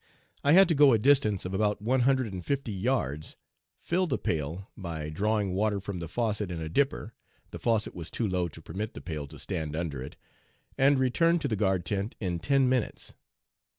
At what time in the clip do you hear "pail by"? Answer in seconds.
4.17-5.09